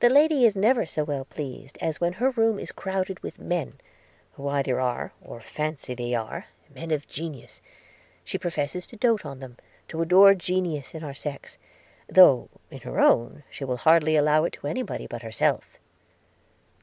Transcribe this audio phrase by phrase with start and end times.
[0.00, 3.78] The lady is never so well pleased as when her room is crowded with men,
[4.34, 7.62] who either are, or fancy they are men of genius.
[8.24, 9.56] She professes to dote upon,
[9.88, 11.56] to adore genius in our sex;
[12.10, 15.78] though, in her own, she will hardly allow it to any body but herself.'